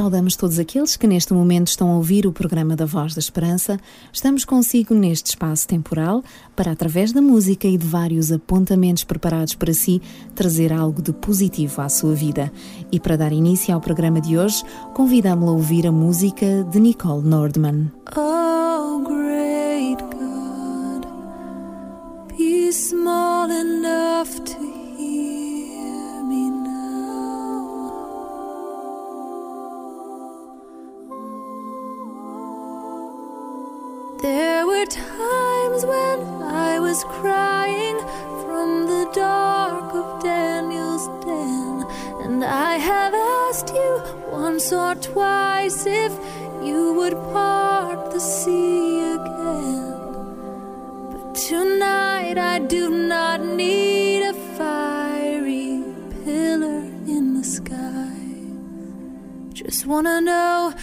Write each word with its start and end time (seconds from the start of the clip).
Saudamos 0.00 0.34
todos 0.34 0.58
aqueles 0.58 0.96
que 0.96 1.06
neste 1.06 1.34
momento 1.34 1.66
estão 1.66 1.90
a 1.90 1.96
ouvir 1.96 2.26
o 2.26 2.32
programa 2.32 2.74
da 2.74 2.86
Voz 2.86 3.14
da 3.14 3.18
Esperança. 3.18 3.78
Estamos 4.10 4.46
consigo 4.46 4.94
neste 4.94 5.26
espaço 5.26 5.68
temporal 5.68 6.24
para, 6.56 6.72
através 6.72 7.12
da 7.12 7.20
música 7.20 7.68
e 7.68 7.76
de 7.76 7.86
vários 7.86 8.32
apontamentos 8.32 9.04
preparados 9.04 9.54
para 9.54 9.74
si, 9.74 10.00
trazer 10.34 10.72
algo 10.72 11.02
de 11.02 11.12
positivo 11.12 11.82
à 11.82 11.90
sua 11.90 12.14
vida. 12.14 12.50
E 12.90 12.98
para 12.98 13.18
dar 13.18 13.30
início 13.30 13.74
ao 13.74 13.80
programa 13.82 14.22
de 14.22 14.38
hoje, 14.38 14.64
convidamos-la 14.94 15.50
a 15.50 15.54
ouvir 15.54 15.86
a 15.86 15.92
música 15.92 16.64
de 16.72 16.80
Nicole 16.80 17.22
Nordman. 17.22 17.92
Oh, 18.16 19.04
great 19.06 20.02
God, 20.16 21.04
be 22.38 22.72
small 22.72 23.50
enough 23.50 24.40
to 24.46 24.59
There 34.22 34.66
were 34.66 34.84
times 34.84 35.86
when 35.86 36.42
I 36.42 36.78
was 36.78 37.04
crying 37.04 37.98
from 38.42 38.86
the 38.86 39.10
dark 39.14 39.94
of 39.94 40.22
Daniel's 40.22 41.08
den, 41.24 41.86
and 42.24 42.44
I 42.44 42.76
have 42.76 43.14
asked 43.14 43.70
you 43.70 44.02
once 44.30 44.74
or 44.74 44.94
twice 44.96 45.86
if 45.86 46.12
you 46.62 46.92
would 46.98 47.14
part 47.32 48.10
the 48.10 48.20
sea 48.20 49.14
again. 49.14 49.94
But 51.12 51.34
tonight 51.36 52.36
I 52.36 52.58
do 52.58 52.90
not 52.90 53.42
need 53.42 54.22
a 54.22 54.34
fiery 54.34 55.82
pillar 56.24 56.82
in 57.14 57.32
the 57.38 57.44
sky. 57.44 58.18
Just 59.54 59.86
wanna 59.86 60.20
know 60.20 60.74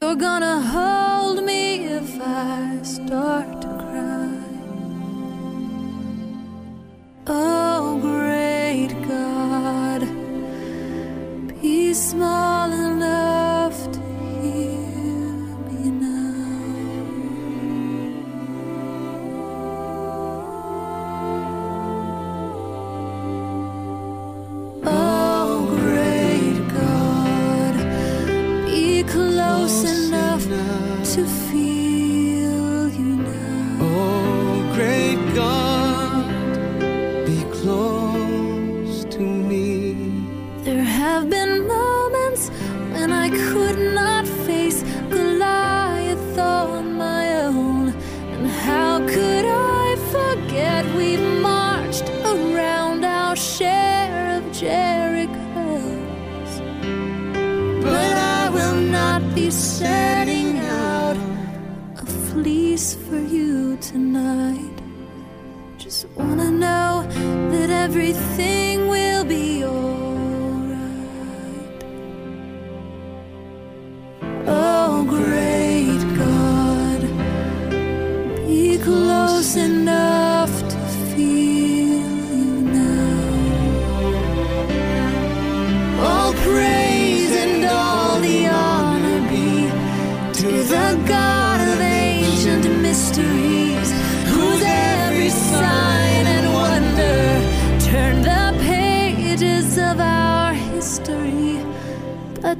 you're 0.00 0.14
gonna 0.14 0.60
hold 0.60 1.42
me 1.42 1.86
if 1.86 2.20
I 2.20 2.73
start 3.06 3.60
to 3.60 3.68
cry. 3.82 4.38
Oh, 7.26 7.98
great 8.00 8.92
God, 9.08 10.02
be 11.60 11.92
small 11.92 12.72
enough 12.72 13.76
to 13.92 14.00
hear 14.40 15.48
me 15.66 15.82
now. 15.90 16.44
Oh, 24.86 25.66
great 25.80 26.58
God, 26.78 27.74
be 28.66 29.02
close 29.02 29.80
enough 29.96 30.44
to 31.14 31.26
feel 31.26 31.63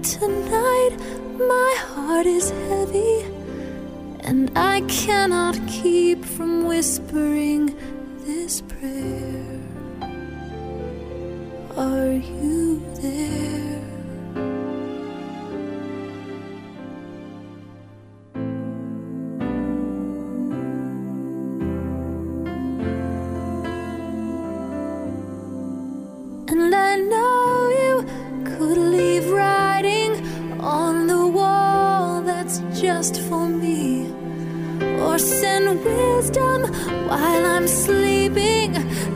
tonight. 0.05 0.97
My 1.39 1.75
heart 1.79 2.27
is 2.27 2.51
heavy, 2.69 3.23
and 4.21 4.51
I 4.55 4.83
cannot 4.83 5.57
keep 5.67 6.25
from 6.25 6.67
whispering 6.67 7.75
wisdom 36.17 36.63
while 37.09 37.45
I'm 37.55 37.67
sleeping, 37.67 38.71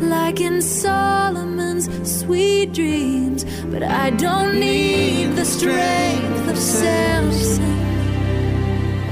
like 0.08 0.40
in 0.40 0.60
Solomon's 0.60 1.86
sweet 2.18 2.72
dreams. 2.72 3.44
But 3.72 3.82
I 3.82 4.10
don't 4.10 4.58
need 4.58 5.36
the 5.36 5.44
strength 5.44 6.48
of 6.52 6.58
Samson 6.58 7.78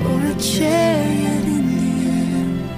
or 0.09 0.19
a 0.33 0.35
chariot 0.55 1.45
in 1.57 1.65
the 1.77 1.91
end. 2.41 2.77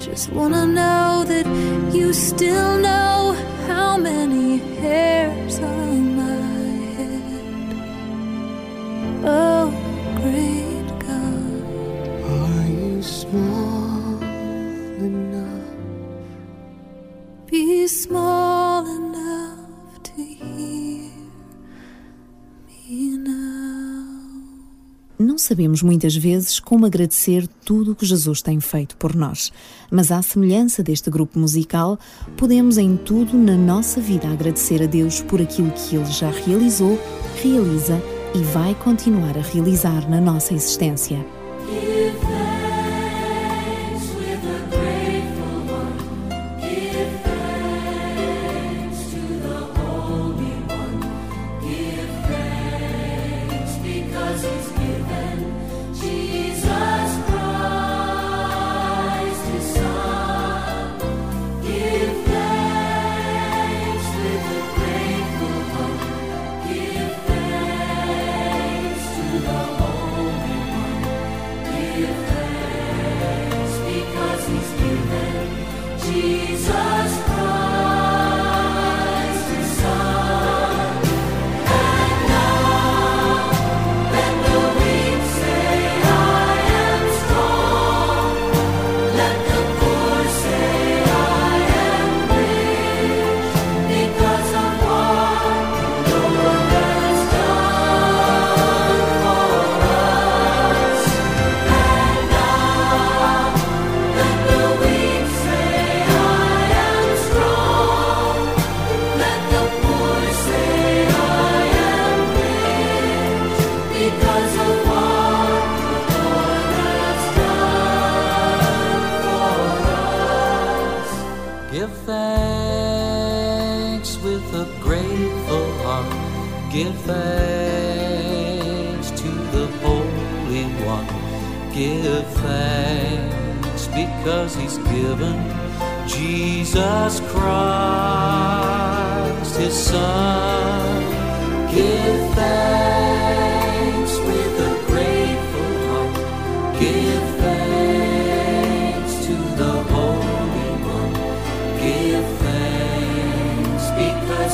Just 0.00 0.32
wanna 0.32 0.66
know 0.66 1.24
that 1.32 1.46
you 1.94 2.12
still 2.12 2.78
know 2.78 3.36
how 3.66 3.96
many 3.98 4.58
hairs 4.80 5.58
on 5.58 6.16
my 6.22 6.42
head. 6.96 7.68
Oh, 9.24 9.61
sabemos 25.52 25.82
muitas 25.82 26.16
vezes 26.16 26.58
como 26.58 26.86
agradecer 26.86 27.46
tudo 27.62 27.92
o 27.92 27.94
que 27.94 28.06
Jesus 28.06 28.40
tem 28.40 28.58
feito 28.58 28.96
por 28.96 29.14
nós, 29.14 29.52
mas 29.90 30.10
à 30.10 30.22
semelhança 30.22 30.82
deste 30.82 31.10
grupo 31.10 31.38
musical, 31.38 31.98
podemos 32.38 32.78
em 32.78 32.96
tudo 32.96 33.36
na 33.36 33.54
nossa 33.54 34.00
vida 34.00 34.28
agradecer 34.28 34.82
a 34.82 34.86
Deus 34.86 35.20
por 35.20 35.42
aquilo 35.42 35.70
que 35.72 35.94
Ele 35.94 36.10
já 36.10 36.30
realizou, 36.30 36.98
realiza 37.42 38.00
e 38.34 38.38
vai 38.44 38.74
continuar 38.76 39.36
a 39.36 39.42
realizar 39.42 40.08
na 40.08 40.22
nossa 40.22 40.54
existência. 40.54 41.41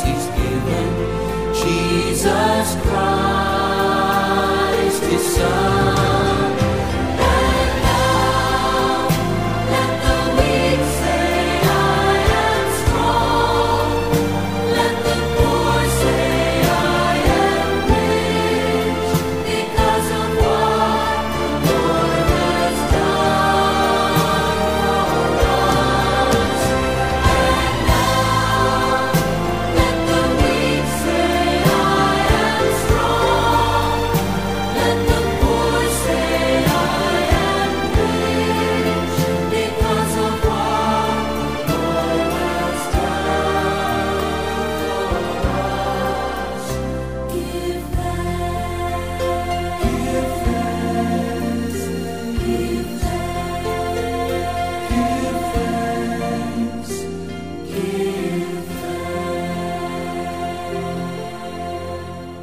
He's 0.03 0.27
given, 0.27 1.55
Jesus 1.55 2.77
Christ. 2.83 3.28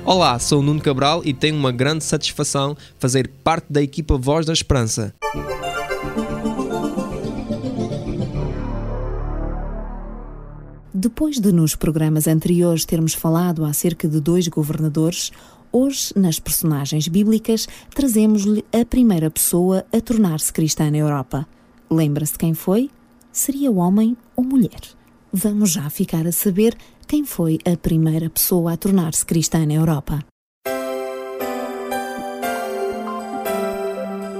Olá, 0.07 0.37
sou 0.37 0.61
Nuno 0.61 0.79
Cabral 0.79 1.23
e 1.25 1.33
tenho 1.33 1.55
uma 1.55 1.71
grande 1.71 2.03
satisfação 2.03 2.77
fazer 2.99 3.27
parte 3.43 3.65
da 3.73 3.81
equipa 3.81 4.15
Voz 4.15 4.45
da 4.45 4.53
Esperança. 4.53 5.15
Depois 10.93 11.39
de 11.39 11.51
nos 11.51 11.75
programas 11.75 12.27
anteriores 12.27 12.85
termos 12.85 13.15
falado 13.15 13.65
acerca 13.65 14.07
de 14.07 14.19
dois 14.19 14.47
governadores, 14.47 15.31
hoje, 15.71 16.13
nas 16.15 16.39
personagens 16.39 17.07
bíblicas, 17.07 17.67
trazemos-lhe 17.89 18.63
a 18.71 18.85
primeira 18.85 19.31
pessoa 19.31 19.83
a 19.91 19.99
tornar-se 19.99 20.53
cristã 20.53 20.91
na 20.91 20.97
Europa. 20.97 21.47
Lembra-se 21.89 22.37
quem 22.37 22.53
foi? 22.53 22.91
Seria 23.31 23.71
homem 23.71 24.15
ou 24.35 24.43
mulher? 24.43 24.81
Vamos 25.33 25.71
já 25.71 25.89
ficar 25.89 26.27
a 26.27 26.31
saber 26.31 26.77
quem 27.15 27.23
foi 27.23 27.59
a 27.63 27.77
primeira 27.77 28.29
pessoa 28.29 28.73
a 28.73 28.75
tornar-se 28.75 29.25
cristã 29.25 29.65
na 29.65 29.75
Europa. 29.75 30.19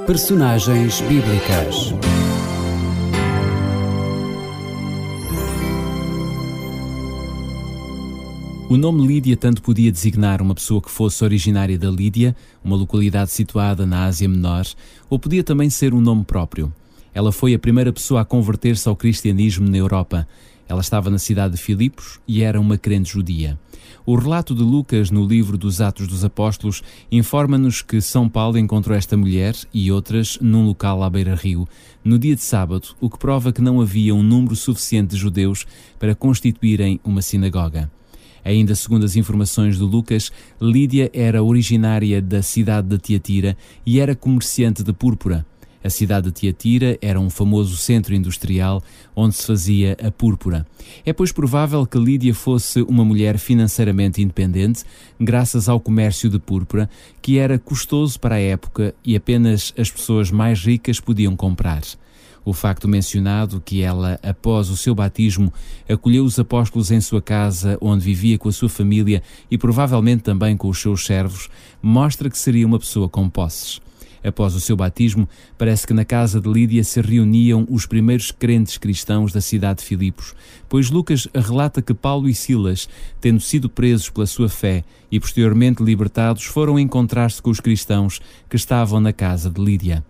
Personagens 0.06 1.00
bíblicas. 1.00 1.94
O 8.70 8.76
nome 8.76 9.08
Lídia 9.08 9.38
tanto 9.38 9.62
podia 9.62 9.90
designar 9.90 10.42
uma 10.42 10.54
pessoa 10.54 10.82
que 10.82 10.92
fosse 10.92 11.24
originária 11.24 11.80
da 11.80 11.90
Lídia, 11.90 12.36
uma 12.62 12.76
localidade 12.76 13.32
situada 13.32 13.86
na 13.86 14.04
Ásia 14.04 14.28
Menor, 14.28 14.66
ou 15.10 15.18
podia 15.18 15.46
também 15.46 15.70
ser 15.70 15.94
um 15.94 16.02
nome 16.02 16.26
próprio. 16.26 16.74
Ela 17.14 17.32
foi 17.32 17.54
a 17.54 17.60
primeira 17.60 17.94
pessoa 17.94 18.20
a 18.20 18.26
converter-se 18.26 18.90
ao 18.90 18.98
cristianismo 18.98 19.66
na 19.66 19.78
Europa 19.78 20.28
ela 20.68 20.82
estava 20.82 21.10
na 21.10 21.18
cidade 21.18 21.56
de 21.56 21.62
Filipos 21.62 22.20
e 22.28 22.42
era 22.42 22.60
uma 22.60 22.78
crente 22.78 23.12
judia. 23.12 23.60
O 24.06 24.16
relato 24.16 24.54
de 24.54 24.62
Lucas 24.62 25.10
no 25.10 25.26
livro 25.26 25.58
dos 25.58 25.82
Atos 25.82 26.08
dos 26.08 26.24
Apóstolos 26.24 26.84
informa-nos 27.12 27.82
que 27.82 28.00
São 28.02 28.30
Paulo 28.30 28.58
encontrou 28.58 28.96
esta 28.96 29.18
mulher 29.18 29.56
e 29.74 29.92
outras 29.92 30.38
num 30.40 30.66
local 30.66 31.02
à 31.02 31.10
beira-rio, 31.10 31.68
no 32.04 32.20
dia 32.20 32.36
de 32.36 32.44
sábado, 32.44 32.90
o 33.02 33.10
que 33.10 33.18
prova 33.18 33.52
que 33.52 33.62
não 33.62 33.82
havia 33.82 34.14
um 34.14 34.22
número 34.22 34.56
suficiente 34.56 35.12
de 35.12 35.18
judeus 35.18 35.66
para 35.98 36.14
constituírem 36.14 37.00
uma 37.04 37.22
sinagoga. 37.22 37.92
Ainda 38.44 38.76
segundo 38.76 39.06
as 39.06 39.16
informações 39.16 39.76
de 39.76 39.84
Lucas, 39.84 40.32
Lídia 40.62 41.10
era 41.12 41.42
originária 41.42 42.22
da 42.22 42.44
cidade 42.44 42.88
de 42.88 43.00
Tiatira 43.00 43.58
e 43.84 44.00
era 44.00 44.16
comerciante 44.16 44.84
de 44.84 44.94
púrpura. 44.94 45.44
A 45.86 45.90
cidade 45.92 46.32
de 46.32 46.32
Tiatira 46.32 46.98
era 47.00 47.20
um 47.20 47.30
famoso 47.30 47.78
centro 47.78 48.16
industrial 48.16 48.82
onde 49.16 49.36
se 49.36 49.46
fazia 49.46 49.96
a 50.04 50.10
púrpura. 50.10 50.66
É, 51.06 51.14
pois, 51.14 51.32
provável 51.32 51.86
que 51.86 52.00
Lídia 52.00 52.34
fosse 52.34 52.82
uma 52.82 53.06
mulher 53.06 53.38
financeiramente 53.38 54.20
independente, 54.20 54.84
graças 55.20 55.70
ao 55.70 55.80
comércio 55.80 56.28
de 56.28 56.40
púrpura, 56.40 56.90
que 57.22 57.38
era 57.38 57.60
custoso 57.60 58.20
para 58.20 58.34
a 58.34 58.40
época 58.40 58.96
e 59.06 59.16
apenas 59.16 59.76
as 59.78 59.92
pessoas 59.92 60.32
mais 60.32 60.66
ricas 60.66 61.00
podiam 61.00 61.36
comprar. 61.36 61.84
O 62.44 62.52
facto 62.52 62.88
mencionado 62.88 63.62
que 63.64 63.84
ela, 63.84 64.20
após 64.24 64.72
o 64.72 64.78
seu 64.78 64.96
batismo, 64.96 65.54
acolheu 65.88 66.26
os 66.26 66.40
apóstolos 66.40 66.90
em 66.90 67.00
sua 67.00 67.22
casa, 67.22 67.78
onde 67.80 68.04
vivia 68.04 68.40
com 68.40 68.50
a 68.50 68.52
sua 68.52 68.70
família 68.70 69.22
e 69.52 69.58
provavelmente 69.58 70.24
também 70.24 70.58
com 70.58 70.68
os 70.68 70.82
seus 70.82 71.06
servos, 71.06 71.48
mostra 71.80 72.28
que 72.28 72.40
seria 72.40 72.66
uma 72.66 72.80
pessoa 72.80 73.08
com 73.08 73.30
posses. 73.30 73.85
Após 74.26 74.56
o 74.56 74.60
seu 74.60 74.76
batismo, 74.76 75.30
parece 75.56 75.86
que 75.86 75.94
na 75.94 76.04
casa 76.04 76.42
de 76.42 76.52
Lídia 76.52 76.84
se 76.84 77.00
reuniam 77.00 77.68
os 77.70 77.86
primeiros 77.86 78.32
crentes 78.32 78.76
cristãos 78.76 79.32
da 79.32 79.40
cidade 79.40 79.82
de 79.82 79.86
Filipos, 79.86 80.34
pois 80.68 80.90
Lucas 80.90 81.28
relata 81.32 81.80
que 81.80 81.94
Paulo 81.94 82.28
e 82.28 82.34
Silas, 82.34 82.90
tendo 83.22 83.40
sido 83.40 83.70
presos 83.70 84.10
pela 84.10 84.26
sua 84.26 84.50
fé 84.50 84.84
e 85.12 85.20
posteriormente 85.20 85.84
libertados, 85.84 86.44
foram 86.44 86.80
encontrar-se 86.80 87.40
com 87.40 87.52
os 87.52 87.60
cristãos 87.60 88.20
que 88.50 88.56
estavam 88.56 89.00
na 89.00 89.14
casa 89.14 89.48
de 89.48 89.64
Lídia. 89.64 90.04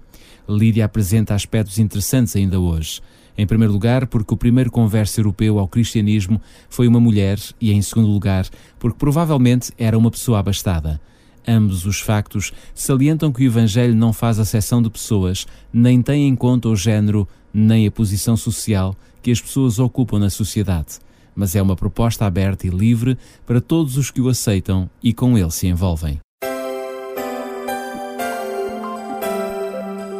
Lídia 0.47 0.85
apresenta 0.85 1.35
aspectos 1.35 1.77
interessantes 1.77 2.37
ainda 2.37 2.57
hoje. 2.57 3.01
Em 3.37 3.45
primeiro 3.45 3.73
lugar, 3.73 4.07
porque 4.07 4.33
o 4.33 4.37
primeiro 4.37 4.71
converso 4.71 5.19
europeu 5.19 5.59
ao 5.59 5.67
cristianismo 5.67 6.41
foi 6.69 6.87
uma 6.87 7.01
mulher, 7.01 7.37
e 7.59 7.73
em 7.73 7.81
segundo 7.81 8.07
lugar, 8.07 8.47
porque 8.79 8.97
provavelmente 8.97 9.73
era 9.77 9.97
uma 9.97 10.09
pessoa 10.09 10.39
abastada. 10.39 11.01
Ambos 11.47 11.85
os 11.85 11.99
factos 11.99 12.51
salientam 12.73 13.31
que 13.31 13.43
o 13.43 13.45
Evangelho 13.45 13.95
não 13.95 14.11
faz 14.11 14.39
acessão 14.39 14.81
de 14.81 14.89
pessoas, 14.89 15.45
nem 15.71 16.01
tem 16.01 16.27
em 16.27 16.35
conta 16.35 16.67
o 16.67 16.75
género, 16.75 17.27
nem 17.53 17.85
a 17.87 17.91
posição 17.91 18.35
social 18.35 18.95
que 19.21 19.31
as 19.31 19.41
pessoas 19.41 19.79
ocupam 19.79 20.19
na 20.19 20.29
sociedade, 20.29 20.99
mas 21.35 21.55
é 21.55 21.61
uma 21.61 21.75
proposta 21.75 22.25
aberta 22.25 22.67
e 22.67 22.69
livre 22.69 23.17
para 23.45 23.61
todos 23.61 23.97
os 23.97 24.11
que 24.11 24.21
o 24.21 24.29
aceitam 24.29 24.89
e 25.01 25.13
com 25.13 25.37
ele 25.37 25.51
se 25.51 25.67
envolvem. 25.67 26.19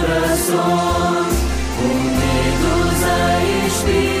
corações, 0.00 1.34
unidos 1.82 3.02
em 3.02 3.66
espírito, 3.66 4.19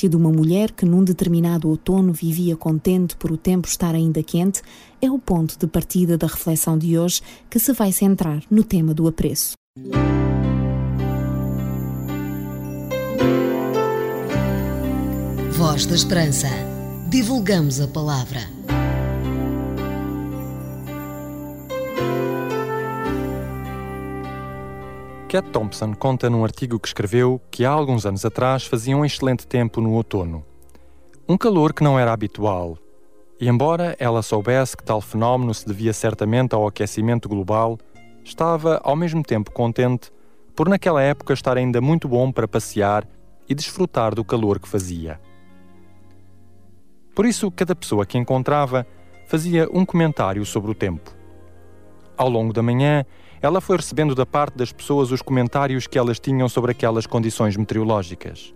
experiência 0.00 0.08
de 0.08 0.16
uma 0.16 0.30
mulher 0.30 0.70
que 0.70 0.86
num 0.86 1.04
determinado 1.04 1.68
outono 1.68 2.12
vivia 2.12 2.56
contente 2.56 3.16
por 3.16 3.30
o 3.30 3.36
tempo 3.36 3.68
estar 3.68 3.94
ainda 3.94 4.22
quente 4.22 4.62
é 5.02 5.10
o 5.10 5.18
ponto 5.18 5.58
de 5.58 5.66
partida 5.66 6.16
da 6.16 6.26
reflexão 6.26 6.78
de 6.78 6.98
hoje 6.98 7.20
que 7.50 7.58
se 7.58 7.72
vai 7.72 7.92
centrar 7.92 8.42
no 8.50 8.64
tema 8.64 8.94
do 8.94 9.06
apreço. 9.06 9.52
Voz 15.52 15.84
da 15.84 15.94
Esperança. 15.94 16.48
Divulgamos 17.10 17.80
a 17.80 17.88
palavra. 17.88 18.60
Cat 25.30 25.48
Thompson 25.50 25.94
conta 25.94 26.28
num 26.28 26.42
artigo 26.42 26.80
que 26.80 26.88
escreveu 26.88 27.40
que 27.52 27.64
há 27.64 27.70
alguns 27.70 28.04
anos 28.04 28.24
atrás 28.24 28.66
fazia 28.66 28.96
um 28.96 29.04
excelente 29.04 29.46
tempo 29.46 29.80
no 29.80 29.92
outono. 29.92 30.44
Um 31.28 31.38
calor 31.38 31.72
que 31.72 31.84
não 31.84 31.96
era 31.96 32.12
habitual. 32.12 32.76
E 33.40 33.48
embora 33.48 33.94
ela 34.00 34.22
soubesse 34.22 34.76
que 34.76 34.82
tal 34.82 35.00
fenómeno 35.00 35.54
se 35.54 35.64
devia 35.64 35.92
certamente 35.92 36.52
ao 36.52 36.66
aquecimento 36.66 37.28
global, 37.28 37.78
estava 38.24 38.80
ao 38.82 38.96
mesmo 38.96 39.22
tempo 39.22 39.52
contente 39.52 40.10
por 40.56 40.68
naquela 40.68 41.00
época 41.00 41.32
estar 41.32 41.56
ainda 41.56 41.80
muito 41.80 42.08
bom 42.08 42.32
para 42.32 42.48
passear 42.48 43.06
e 43.48 43.54
desfrutar 43.54 44.16
do 44.16 44.24
calor 44.24 44.58
que 44.58 44.66
fazia. 44.68 45.20
Por 47.14 47.24
isso, 47.24 47.52
cada 47.52 47.76
pessoa 47.76 48.04
que 48.04 48.18
encontrava 48.18 48.84
fazia 49.28 49.68
um 49.72 49.86
comentário 49.86 50.44
sobre 50.44 50.72
o 50.72 50.74
tempo. 50.74 51.14
Ao 52.16 52.28
longo 52.28 52.52
da 52.52 52.64
manhã, 52.64 53.06
ela 53.42 53.60
foi 53.60 53.76
recebendo 53.76 54.14
da 54.14 54.26
parte 54.26 54.56
das 54.56 54.72
pessoas 54.72 55.10
os 55.10 55.22
comentários 55.22 55.86
que 55.86 55.98
elas 55.98 56.20
tinham 56.20 56.48
sobre 56.48 56.72
aquelas 56.72 57.06
condições 57.06 57.56
meteorológicas. 57.56 58.54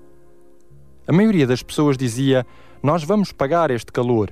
A 1.06 1.12
maioria 1.12 1.46
das 1.46 1.62
pessoas 1.62 1.96
dizia: 1.96 2.46
Nós 2.82 3.02
vamos 3.02 3.32
pagar 3.32 3.70
este 3.70 3.90
calor. 3.90 4.30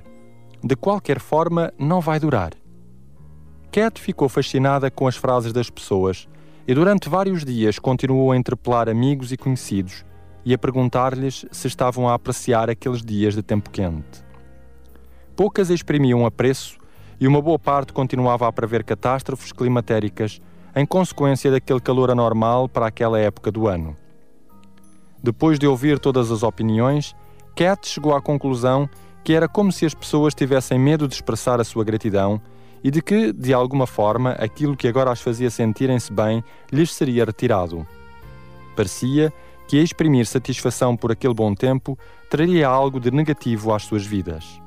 De 0.63 0.75
qualquer 0.75 1.19
forma, 1.19 1.73
não 1.77 1.99
vai 1.99 2.19
durar. 2.19 2.51
Cat 3.71 3.99
ficou 3.99 4.29
fascinada 4.29 4.91
com 4.91 5.07
as 5.07 5.15
frases 5.15 5.51
das 5.51 5.69
pessoas 5.69 6.27
e 6.67 6.73
durante 6.73 7.09
vários 7.09 7.43
dias 7.43 7.79
continuou 7.79 8.31
a 8.31 8.37
interpelar 8.37 8.87
amigos 8.87 9.31
e 9.31 9.37
conhecidos 9.37 10.05
e 10.45 10.53
a 10.53 10.57
perguntar-lhes 10.57 11.45
se 11.51 11.67
estavam 11.67 12.07
a 12.07 12.13
apreciar 12.13 12.69
aqueles 12.69 13.01
dias 13.01 13.33
de 13.33 13.41
tempo 13.41 13.69
quente. 13.69 14.23
Poucas 15.35 15.69
exprimiam 15.69 16.25
apreço 16.25 16.77
e 17.23 17.27
uma 17.27 17.41
boa 17.41 17.57
parte 17.57 17.93
continuava 17.93 18.45
a 18.45 18.51
prever 18.51 18.83
catástrofes 18.83 19.53
climatéricas 19.53 20.41
em 20.75 20.85
consequência 20.85 21.49
daquele 21.49 21.79
calor 21.79 22.11
anormal 22.11 22.67
para 22.67 22.87
aquela 22.87 23.17
época 23.17 23.49
do 23.49 23.65
ano. 23.65 23.95
Depois 25.23 25.57
de 25.57 25.65
ouvir 25.65 25.99
todas 25.99 26.31
as 26.31 26.43
opiniões, 26.43 27.15
Cat 27.55 27.87
chegou 27.87 28.13
à 28.13 28.21
conclusão 28.21 28.89
que 29.23 29.31
era 29.31 29.47
como 29.47 29.71
se 29.71 29.85
as 29.85 29.93
pessoas 29.93 30.35
tivessem 30.35 30.77
medo 30.77 31.07
de 31.07 31.13
expressar 31.13 31.61
a 31.61 31.63
sua 31.63 31.85
gratidão 31.85 32.41
e 32.83 32.91
de 32.91 33.01
que, 33.01 33.31
de 33.31 33.53
alguma 33.53 33.87
forma, 33.87 34.31
aquilo 34.31 34.75
que 34.75 34.89
agora 34.89 35.09
as 35.09 35.21
fazia 35.21 35.49
sentirem-se 35.49 36.11
bem 36.11 36.43
lhes 36.69 36.93
seria 36.93 37.23
retirado. 37.23 37.87
Parecia 38.75 39.31
que 39.65 39.77
exprimir 39.77 40.25
satisfação 40.25 40.97
por 40.97 41.09
aquele 41.09 41.33
bom 41.33 41.55
tempo 41.55 41.97
traria 42.29 42.67
algo 42.67 42.99
de 42.99 43.11
negativo 43.11 43.73
às 43.73 43.83
suas 43.83 44.05
vidas. 44.05 44.61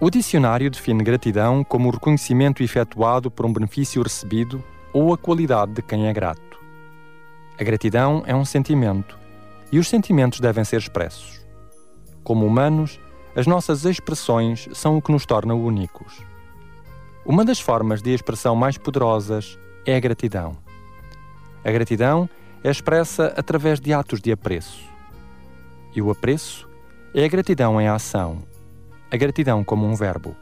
O 0.00 0.10
dicionário 0.10 0.70
define 0.70 1.02
gratidão 1.02 1.64
como 1.64 1.88
o 1.88 1.90
reconhecimento 1.90 2.62
efetuado 2.62 3.32
por 3.32 3.44
um 3.44 3.52
benefício 3.52 4.00
recebido 4.00 4.62
ou 4.92 5.12
a 5.12 5.18
qualidade 5.18 5.72
de 5.72 5.82
quem 5.82 6.06
é 6.06 6.12
grato. 6.12 6.56
A 7.58 7.64
gratidão 7.64 8.22
é 8.24 8.32
um 8.32 8.44
sentimento 8.44 9.18
e 9.72 9.78
os 9.78 9.88
sentimentos 9.88 10.38
devem 10.38 10.62
ser 10.62 10.76
expressos. 10.76 11.44
Como 12.22 12.46
humanos, 12.46 13.00
as 13.34 13.48
nossas 13.48 13.84
expressões 13.84 14.68
são 14.72 14.96
o 14.96 15.02
que 15.02 15.10
nos 15.10 15.26
torna 15.26 15.54
únicos. 15.54 16.22
Uma 17.26 17.44
das 17.44 17.58
formas 17.58 18.00
de 18.00 18.14
expressão 18.14 18.54
mais 18.54 18.78
poderosas 18.78 19.58
é 19.84 19.96
a 19.96 20.00
gratidão. 20.00 20.56
A 21.64 21.72
gratidão 21.72 22.30
é 22.62 22.70
expressa 22.70 23.34
através 23.36 23.80
de 23.80 23.92
atos 23.92 24.20
de 24.20 24.30
apreço. 24.30 24.80
E 25.92 26.00
o 26.00 26.08
apreço 26.08 26.68
é 27.12 27.24
a 27.24 27.28
gratidão 27.28 27.80
em 27.80 27.88
ação, 27.88 28.44
a 29.10 29.16
gratidão 29.16 29.64
como 29.64 29.86
um 29.86 29.94
verbo. 29.94 30.36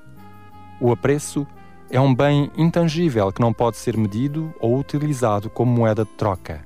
O 0.80 0.92
apreço 0.92 1.46
é 1.90 2.00
um 2.00 2.14
bem 2.14 2.50
intangível 2.56 3.32
que 3.32 3.40
não 3.40 3.52
pode 3.52 3.76
ser 3.76 3.96
medido 3.96 4.52
ou 4.60 4.78
utilizado 4.78 5.48
como 5.48 5.72
moeda 5.72 6.04
de 6.04 6.10
troca. 6.10 6.62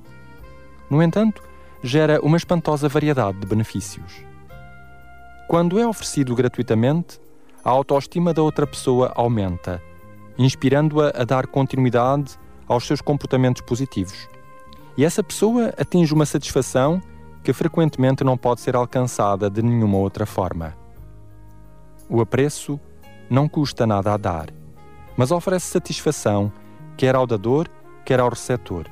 No 0.89 1.01
entanto, 1.01 1.41
gera 1.83 2.19
uma 2.21 2.37
espantosa 2.37 2.89
variedade 2.89 3.39
de 3.39 3.47
benefícios. 3.47 4.23
Quando 5.47 5.79
é 5.79 5.87
oferecido 5.87 6.35
gratuitamente, 6.35 7.19
a 7.63 7.69
autoestima 7.69 8.33
da 8.33 8.41
outra 8.41 8.65
pessoa 8.65 9.11
aumenta, 9.15 9.81
inspirando-a 10.37 11.09
a 11.09 11.23
dar 11.23 11.47
continuidade 11.47 12.37
aos 12.67 12.85
seus 12.87 13.01
comportamentos 13.01 13.61
positivos. 13.61 14.27
E 14.97 15.05
essa 15.05 15.23
pessoa 15.23 15.73
atinge 15.77 16.13
uma 16.13 16.25
satisfação 16.25 17.01
que 17.43 17.53
frequentemente 17.53 18.23
não 18.23 18.37
pode 18.37 18.61
ser 18.61 18.75
alcançada 18.75 19.49
de 19.49 19.61
nenhuma 19.61 19.97
outra 19.97 20.25
forma. 20.25 20.80
O 22.13 22.19
apreço 22.19 22.77
não 23.29 23.47
custa 23.47 23.87
nada 23.87 24.13
a 24.13 24.17
dar, 24.17 24.49
mas 25.15 25.31
oferece 25.31 25.67
satisfação, 25.67 26.51
quer 26.97 27.15
ao 27.15 27.25
dador, 27.25 27.69
quer 28.03 28.19
ao 28.19 28.27
receptor. 28.27 28.85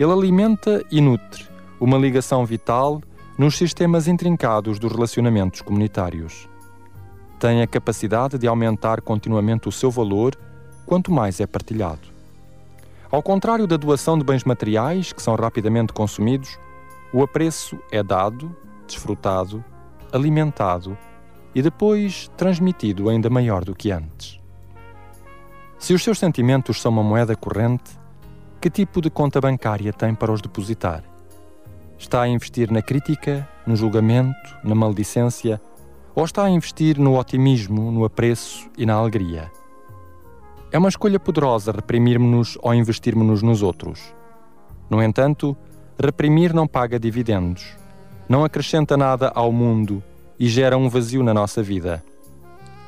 Ele 0.00 0.10
alimenta 0.10 0.82
e 0.90 0.98
nutre 1.02 1.46
uma 1.78 1.98
ligação 1.98 2.46
vital 2.46 3.02
nos 3.36 3.58
sistemas 3.58 4.08
intrincados 4.08 4.78
dos 4.78 4.90
relacionamentos 4.90 5.60
comunitários. 5.60 6.48
Tem 7.38 7.60
a 7.60 7.66
capacidade 7.66 8.38
de 8.38 8.46
aumentar 8.46 9.02
continuamente 9.02 9.68
o 9.68 9.72
seu 9.72 9.90
valor 9.90 10.34
quanto 10.86 11.12
mais 11.12 11.38
é 11.38 11.46
partilhado. 11.46 12.08
Ao 13.10 13.22
contrário 13.22 13.66
da 13.66 13.76
doação 13.76 14.16
de 14.16 14.24
bens 14.24 14.44
materiais, 14.44 15.12
que 15.12 15.20
são 15.20 15.34
rapidamente 15.34 15.92
consumidos, 15.92 16.58
o 17.12 17.22
apreço 17.22 17.78
é 17.90 18.02
dado, 18.02 18.56
desfrutado, 18.86 19.62
alimentado 20.10 20.96
e 21.54 21.62
depois 21.62 22.30
transmitido 22.36 23.08
ainda 23.08 23.28
maior 23.28 23.64
do 23.64 23.74
que 23.74 23.90
antes. 23.90 24.40
Se 25.78 25.92
os 25.92 26.02
seus 26.02 26.18
sentimentos 26.18 26.80
são 26.80 26.92
uma 26.92 27.02
moeda 27.02 27.34
corrente, 27.34 27.98
que 28.60 28.70
tipo 28.70 29.00
de 29.00 29.10
conta 29.10 29.40
bancária 29.40 29.92
tem 29.92 30.14
para 30.14 30.32
os 30.32 30.40
depositar? 30.40 31.02
Está 31.98 32.22
a 32.22 32.28
investir 32.28 32.70
na 32.70 32.80
crítica, 32.80 33.48
no 33.66 33.74
julgamento, 33.74 34.56
na 34.62 34.74
maldicência, 34.74 35.60
ou 36.14 36.24
está 36.24 36.44
a 36.44 36.50
investir 36.50 36.98
no 36.98 37.18
otimismo, 37.18 37.90
no 37.90 38.04
apreço 38.04 38.70
e 38.78 38.86
na 38.86 38.94
alegria? 38.94 39.50
É 40.70 40.78
uma 40.78 40.88
escolha 40.88 41.18
poderosa 41.18 41.72
reprimirmos-nos 41.72 42.56
ou 42.62 42.72
investirmos-nos 42.72 43.42
nos 43.42 43.62
outros. 43.62 44.14
No 44.88 45.02
entanto, 45.02 45.56
reprimir 45.98 46.54
não 46.54 46.66
paga 46.66 46.98
dividendos, 46.98 47.76
não 48.28 48.44
acrescenta 48.44 48.96
nada 48.96 49.30
ao 49.34 49.52
mundo 49.52 50.02
e 50.38 50.48
gera 50.48 50.76
um 50.76 50.88
vazio 50.88 51.22
na 51.22 51.32
nossa 51.32 51.62
vida. 51.62 52.02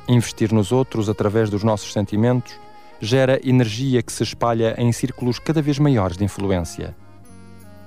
Investir 0.07 0.53
nos 0.53 0.71
outros 0.71 1.09
através 1.09 1.49
dos 1.49 1.63
nossos 1.63 1.91
sentimentos 1.91 2.53
gera 2.99 3.39
energia 3.47 4.01
que 4.01 4.11
se 4.11 4.23
espalha 4.23 4.75
em 4.77 4.91
círculos 4.91 5.39
cada 5.39 5.61
vez 5.61 5.79
maiores 5.79 6.17
de 6.17 6.23
influência. 6.23 6.95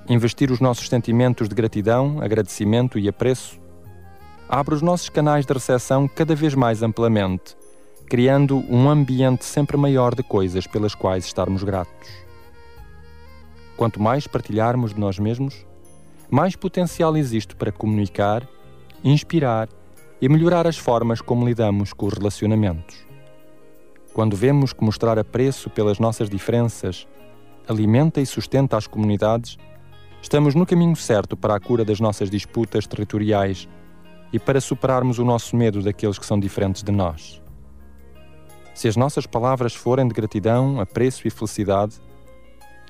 Investir 0.08 0.50
os 0.50 0.60
nossos 0.60 0.88
sentimentos 0.88 1.48
de 1.48 1.54
gratidão, 1.54 2.18
agradecimento 2.20 2.98
e 2.98 3.08
apreço 3.08 3.60
abre 4.48 4.74
os 4.74 4.80
nossos 4.80 5.10
canais 5.10 5.44
de 5.44 5.52
recepção 5.52 6.08
cada 6.08 6.34
vez 6.34 6.54
mais 6.54 6.82
amplamente, 6.82 7.54
criando 8.06 8.64
um 8.70 8.88
ambiente 8.88 9.44
sempre 9.44 9.76
maior 9.76 10.14
de 10.14 10.22
coisas 10.22 10.66
pelas 10.66 10.94
quais 10.94 11.26
estarmos 11.26 11.62
gratos. 11.62 12.08
Quanto 13.76 14.00
mais 14.00 14.26
partilharmos 14.26 14.94
de 14.94 15.00
nós 15.00 15.18
mesmos, 15.18 15.66
mais 16.30 16.56
potencial 16.56 17.16
existe 17.16 17.54
para 17.54 17.70
comunicar, 17.70 18.48
inspirar 19.02 19.68
e 20.20 20.28
melhorar 20.28 20.66
as 20.66 20.76
formas 20.76 21.20
como 21.20 21.46
lidamos 21.46 21.92
com 21.92 22.06
os 22.06 22.14
relacionamentos. 22.14 23.06
Quando 24.12 24.36
vemos 24.36 24.72
que 24.72 24.84
mostrar 24.84 25.18
apreço 25.18 25.70
pelas 25.70 25.98
nossas 25.98 26.28
diferenças 26.28 27.06
alimenta 27.68 28.20
e 28.20 28.26
sustenta 28.26 28.76
as 28.76 28.86
comunidades, 28.86 29.58
estamos 30.22 30.54
no 30.54 30.66
caminho 30.66 30.96
certo 30.96 31.36
para 31.36 31.54
a 31.54 31.60
cura 31.60 31.84
das 31.84 32.00
nossas 32.00 32.30
disputas 32.30 32.86
territoriais 32.86 33.68
e 34.32 34.38
para 34.38 34.60
superarmos 34.60 35.18
o 35.18 35.24
nosso 35.24 35.54
medo 35.54 35.82
daqueles 35.82 36.18
que 36.18 36.26
são 36.26 36.40
diferentes 36.40 36.82
de 36.82 36.90
nós. 36.90 37.42
Se 38.74 38.88
as 38.88 38.96
nossas 38.96 39.26
palavras 39.26 39.74
forem 39.74 40.08
de 40.08 40.14
gratidão, 40.14 40.80
apreço 40.80 41.26
e 41.26 41.30
felicidade, 41.30 42.00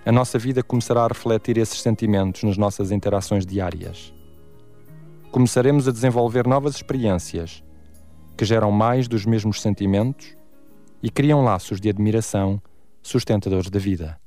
a 0.06 0.12
nossa 0.12 0.38
vida 0.38 0.62
começará 0.62 1.04
a 1.04 1.08
refletir 1.08 1.58
esses 1.58 1.80
sentimentos 1.80 2.42
nas 2.42 2.56
nossas 2.56 2.90
interações 2.90 3.44
diárias. 3.44 4.14
Começaremos 5.30 5.86
a 5.86 5.92
desenvolver 5.92 6.46
novas 6.46 6.74
experiências 6.74 7.62
que 8.36 8.44
geram 8.44 8.70
mais 8.70 9.08
dos 9.08 9.26
mesmos 9.26 9.60
sentimentos 9.60 10.36
e 11.02 11.10
criam 11.10 11.42
laços 11.42 11.80
de 11.80 11.88
admiração 11.88 12.60
sustentadores 13.02 13.70
da 13.70 13.78
vida. 13.78 14.18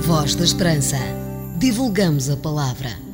Voz 0.00 0.34
da 0.34 0.44
Esperança. 0.44 0.96
Divulgamos 1.58 2.30
a 2.30 2.36
palavra. 2.36 3.07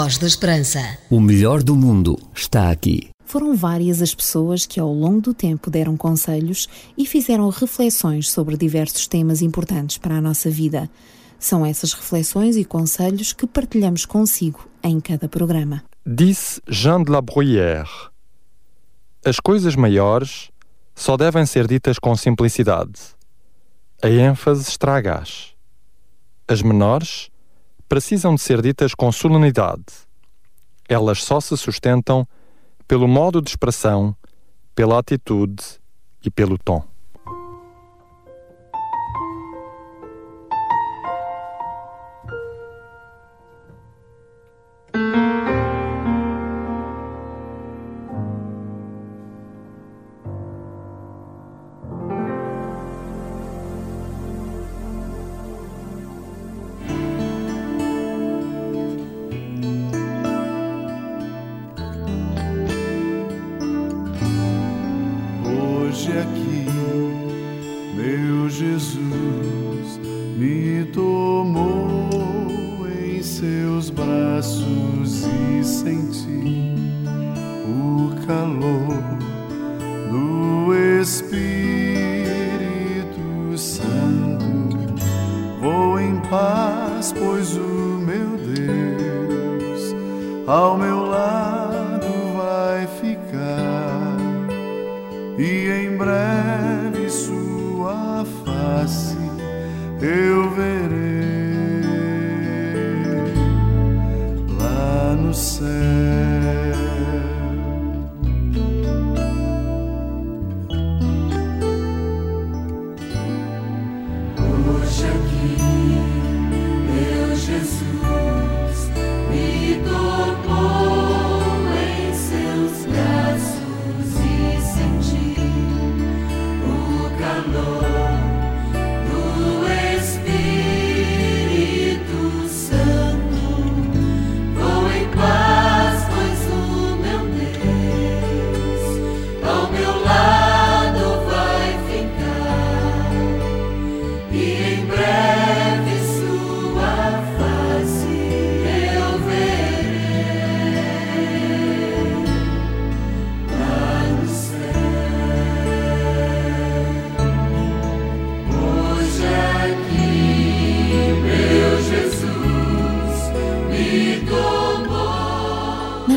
Voz 0.05 0.19
da 0.19 0.27
Esperança. 0.27 0.99
O 1.09 1.19
melhor 1.19 1.62
do 1.62 1.75
mundo 1.75 2.19
está 2.35 2.71
aqui. 2.71 3.09
Foram 3.25 3.57
várias 3.57 4.03
as 4.03 4.14
pessoas 4.14 4.67
que 4.67 4.79
ao 4.79 4.93
longo 4.93 5.23
do 5.23 5.33
tempo 5.33 5.71
deram 5.71 5.97
conselhos 5.97 6.69
e 6.95 7.07
fizeram 7.07 7.49
reflexões 7.49 8.31
sobre 8.31 8.55
diversos 8.55 9.07
temas 9.07 9.40
importantes 9.40 9.97
para 9.97 10.17
a 10.17 10.21
nossa 10.21 10.51
vida. 10.51 10.90
São 11.38 11.64
essas 11.64 11.95
reflexões 11.95 12.55
e 12.59 12.67
conselhos 12.67 13.33
que 13.33 13.47
partilhamos 13.47 14.05
consigo 14.05 14.69
em 14.83 15.01
cada 15.01 15.27
programa. 15.27 15.83
Disse 16.07 16.61
Jean 16.69 17.03
de 17.03 17.11
la 17.11 17.23
Bruyère: 17.23 18.11
As 19.25 19.40
coisas 19.40 19.75
maiores 19.75 20.51
só 20.95 21.17
devem 21.17 21.47
ser 21.47 21.67
ditas 21.67 21.99
com 21.99 22.14
simplicidade. 22.14 23.01
A 24.03 24.11
ênfase 24.11 24.69
estraga-as. 24.69 25.55
As 26.47 26.61
menores 26.61 27.31
precisam 27.88 28.35
de 28.35 28.40
ser 28.40 28.62
ditas 28.62 28.94
com 28.94 29.11
solenidade. 29.12 29.85
Elas 30.88 31.23
só 31.23 31.40
se 31.40 31.57
sustentam 31.57 32.27
pelo 32.87 33.09
modo 33.09 33.40
de 33.40 33.51
expressão, 33.51 34.16
pela 34.75 34.99
atitude 34.99 35.62
e 36.25 36.31
pelo 36.31 36.59
tom. 36.59 36.94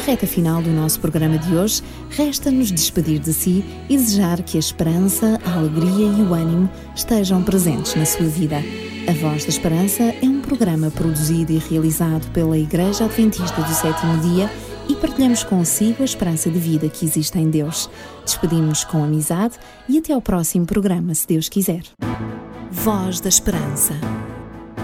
Reta 0.08 0.26
final 0.26 0.62
do 0.62 0.70
nosso 0.70 1.02
programa 1.02 1.38
de 1.38 1.54
hoje, 1.54 1.84
resta-nos 2.10 2.72
despedir 2.72 3.20
de 3.20 3.34
si 3.34 3.62
e 3.90 3.98
desejar 3.98 4.42
que 4.42 4.56
a 4.56 4.60
esperança, 4.60 5.38
a 5.44 5.58
alegria 5.58 6.06
e 6.06 6.22
o 6.22 6.34
ânimo 6.34 6.70
estejam 6.96 7.44
presentes 7.44 7.94
na 7.94 8.06
sua 8.06 8.26
vida. 8.26 8.56
A 9.06 9.12
Voz 9.12 9.44
da 9.44 9.50
Esperança 9.50 10.04
é 10.04 10.26
um 10.26 10.40
programa 10.40 10.90
produzido 10.90 11.52
e 11.52 11.58
realizado 11.58 12.26
pela 12.32 12.58
Igreja 12.58 13.04
Adventista 13.04 13.62
do 13.62 13.74
Sétimo 13.74 14.18
Dia 14.20 14.50
e 14.88 14.96
partilhamos 14.96 15.44
consigo 15.44 16.02
a 16.02 16.06
esperança 16.06 16.50
de 16.50 16.58
vida 16.58 16.88
que 16.88 17.04
existe 17.04 17.38
em 17.38 17.50
Deus. 17.50 17.90
Despedimos 18.24 18.86
com 18.86 19.04
amizade 19.04 19.58
e 19.90 19.98
até 19.98 20.14
ao 20.14 20.22
próximo 20.22 20.66
programa, 20.66 21.14
se 21.14 21.28
Deus 21.28 21.50
quiser. 21.50 21.82
Voz 22.72 23.20
da 23.20 23.28
Esperança. 23.28 23.94